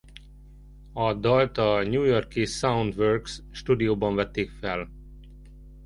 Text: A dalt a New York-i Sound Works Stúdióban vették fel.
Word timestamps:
A 0.95 1.13
dalt 1.13 1.57
a 1.59 1.83
New 1.85 2.03
York-i 2.05 2.45
Sound 2.47 2.95
Works 2.97 3.41
Stúdióban 3.51 4.15
vették 4.15 4.51
fel. 4.51 4.87